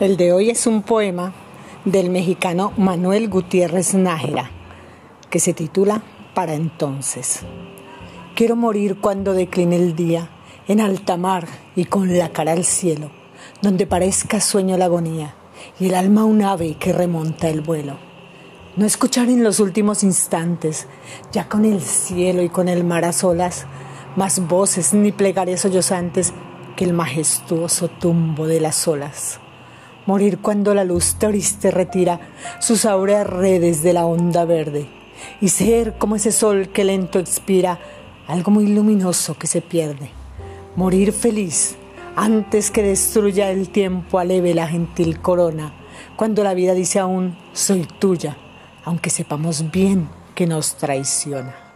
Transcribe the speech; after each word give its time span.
El 0.00 0.16
de 0.16 0.32
hoy 0.32 0.48
es 0.48 0.66
un 0.66 0.80
poema 0.80 1.34
del 1.84 2.08
mexicano 2.08 2.72
Manuel 2.78 3.28
Gutiérrez 3.28 3.92
Nájera, 3.92 4.50
que 5.28 5.40
se 5.40 5.52
titula 5.52 6.00
Para 6.32 6.54
entonces. 6.54 7.40
Quiero 8.34 8.56
morir 8.56 8.98
cuando 8.98 9.34
decline 9.34 9.76
el 9.76 9.94
día, 9.94 10.30
en 10.68 10.80
alta 10.80 11.18
mar 11.18 11.46
y 11.76 11.84
con 11.84 12.16
la 12.16 12.30
cara 12.30 12.52
al 12.52 12.64
cielo, 12.64 13.10
donde 13.60 13.86
parezca 13.86 14.40
sueño 14.40 14.78
la 14.78 14.86
agonía 14.86 15.34
y 15.78 15.88
el 15.88 15.94
alma 15.94 16.24
un 16.24 16.40
ave 16.40 16.78
que 16.80 16.94
remonta 16.94 17.50
el 17.50 17.60
vuelo. 17.60 17.98
No 18.76 18.86
escuchar 18.86 19.28
en 19.28 19.44
los 19.44 19.60
últimos 19.60 20.02
instantes, 20.02 20.86
ya 21.30 21.46
con 21.46 21.66
el 21.66 21.82
cielo 21.82 22.40
y 22.40 22.48
con 22.48 22.68
el 22.68 22.84
mar 22.84 23.04
a 23.04 23.12
solas, 23.12 23.66
más 24.16 24.48
voces 24.48 24.94
ni 24.94 25.12
plegarias 25.12 25.60
sollozantes 25.60 26.32
que 26.74 26.86
el 26.86 26.94
majestuoso 26.94 27.88
tumbo 27.88 28.46
de 28.46 28.60
las 28.60 28.88
olas 28.88 29.40
morir 30.06 30.38
cuando 30.38 30.74
la 30.74 30.84
luz 30.84 31.16
triste 31.18 31.70
retira 31.70 32.20
sus 32.58 32.84
áureas 32.84 33.26
redes 33.26 33.82
de 33.82 33.92
la 33.92 34.06
onda 34.06 34.44
verde, 34.44 34.88
y 35.40 35.48
ser 35.48 35.98
como 35.98 36.16
ese 36.16 36.32
sol 36.32 36.68
que 36.68 36.84
lento 36.84 37.18
expira, 37.18 37.78
algo 38.26 38.50
muy 38.50 38.66
luminoso 38.68 39.34
que 39.34 39.46
se 39.46 39.60
pierde. 39.60 40.10
Morir 40.76 41.12
feliz 41.12 41.76
antes 42.16 42.70
que 42.70 42.82
destruya 42.82 43.50
el 43.50 43.70
tiempo 43.70 44.18
aleve 44.18 44.54
la 44.54 44.68
gentil 44.68 45.20
corona, 45.20 45.72
cuando 46.16 46.44
la 46.44 46.54
vida 46.54 46.74
dice 46.74 46.98
aún, 46.98 47.36
soy 47.52 47.86
tuya, 47.98 48.36
aunque 48.84 49.10
sepamos 49.10 49.70
bien 49.70 50.08
que 50.34 50.46
nos 50.46 50.76
traiciona. 50.76 51.69